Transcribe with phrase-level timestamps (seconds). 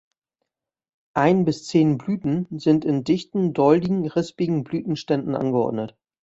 [1.15, 5.95] Ein bis zehn Blüten sind in dichten, doldigen rispigen Blütenständen angeordnet.